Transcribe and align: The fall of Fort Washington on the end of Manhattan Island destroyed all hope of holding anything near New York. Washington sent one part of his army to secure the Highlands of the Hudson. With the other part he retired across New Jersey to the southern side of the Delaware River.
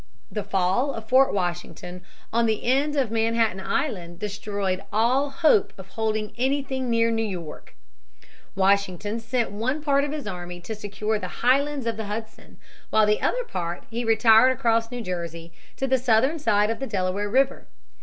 The 0.31 0.43
fall 0.43 0.95
of 0.95 1.07
Fort 1.07 1.31
Washington 1.31 2.01
on 2.33 2.47
the 2.47 2.63
end 2.63 2.95
of 2.95 3.11
Manhattan 3.11 3.59
Island 3.59 4.17
destroyed 4.17 4.83
all 4.91 5.29
hope 5.29 5.73
of 5.77 5.89
holding 5.89 6.33
anything 6.39 6.89
near 6.89 7.11
New 7.11 7.21
York. 7.21 7.75
Washington 8.55 9.19
sent 9.19 9.51
one 9.51 9.83
part 9.83 10.03
of 10.03 10.11
his 10.11 10.25
army 10.25 10.59
to 10.61 10.73
secure 10.73 11.19
the 11.19 11.27
Highlands 11.45 11.85
of 11.85 11.97
the 11.97 12.05
Hudson. 12.05 12.57
With 12.89 13.09
the 13.09 13.21
other 13.21 13.43
part 13.43 13.83
he 13.91 14.03
retired 14.03 14.49
across 14.51 14.89
New 14.89 15.01
Jersey 15.03 15.53
to 15.77 15.85
the 15.85 15.99
southern 15.99 16.39
side 16.39 16.71
of 16.71 16.79
the 16.79 16.87
Delaware 16.87 17.29
River. 17.29 17.67